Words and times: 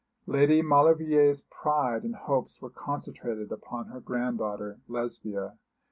Lady 0.25 0.63
Maulevrier's 0.63 1.43
pride 1.51 2.03
and 2.03 2.15
hopes 2.15 2.59
were 2.59 2.71
concentrated 2.71 3.51
upon 3.51 3.89
her 3.89 3.99
granddaughter 3.99 4.79
Lesbia. 4.87 5.59